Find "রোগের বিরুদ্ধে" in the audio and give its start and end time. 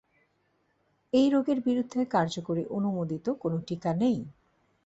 1.29-2.01